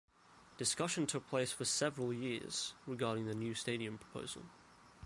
Discussion 0.57 1.05
took 1.05 1.27
place 1.29 1.51
for 1.51 1.63
several 1.63 2.11
years 2.11 2.73
regarding 2.87 3.27
the 3.27 3.35
new 3.35 3.53
stadium 3.53 3.99
proposal. 3.99 4.41